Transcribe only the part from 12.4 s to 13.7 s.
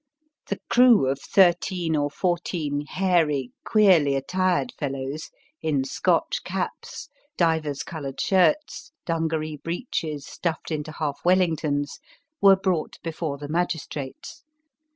were brought before the